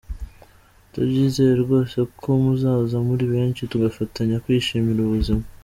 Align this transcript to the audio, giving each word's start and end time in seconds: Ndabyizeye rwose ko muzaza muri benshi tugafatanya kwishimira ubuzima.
Ndabyizeye 0.89 1.53
rwose 1.63 1.97
ko 2.21 2.29
muzaza 2.43 2.97
muri 3.07 3.25
benshi 3.33 3.61
tugafatanya 3.71 4.41
kwishimira 4.43 4.99
ubuzima. 5.07 5.43